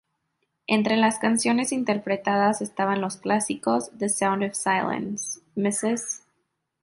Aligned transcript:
Entre 0.65 0.97
las 0.97 1.19
canciones 1.19 1.71
interpretadas 1.71 2.63
estaban 2.63 3.01
los 3.01 3.17
clásicos 3.17 3.91
"The 3.99 4.09
Sound 4.09 4.41
of 4.45 4.55
Silence", 4.55 5.41
"Mrs. 5.55 6.23